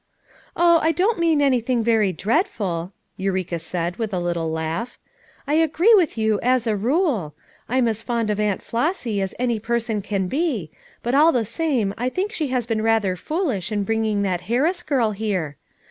[0.57, 4.97] "Oh, I don't mean anything very dreadful," Eureka said with a little laugh.
[5.45, 7.35] "I agree with you 'as a rule';
[7.69, 10.71] I'm as fond of Aunt Flossy as any person can he,
[11.03, 14.81] but all the same I think she has been rather foolish in bringing that Harris
[14.81, 15.55] girl here.